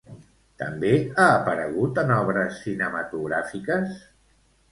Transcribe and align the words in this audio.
També 0.61 0.93
ha 1.01 1.25
aparegut 1.33 2.01
en 2.03 2.15
obres 2.17 2.57
cinematogràfiques? 2.63 3.93